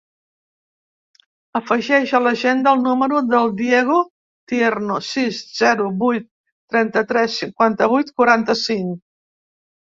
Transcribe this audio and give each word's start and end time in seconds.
Afegeix 1.57 2.13
a 2.19 2.21
l'agenda 2.27 2.71
el 2.77 2.81
número 2.85 3.19
del 3.33 3.51
Diego 3.59 3.97
Tierno: 4.53 4.97
sis, 5.09 5.43
zero, 5.59 5.91
vuit, 6.01 6.27
trenta-tres, 6.77 7.37
cinquanta-vuit, 7.43 8.11
quaranta-cinc. 8.19 8.99